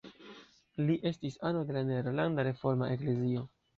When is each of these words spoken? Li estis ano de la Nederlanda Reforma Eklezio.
Li 0.87 0.95
estis 1.11 1.37
ano 1.49 1.61
de 1.67 1.75
la 1.77 1.83
Nederlanda 1.93 2.47
Reforma 2.49 2.89
Eklezio. 2.97 3.45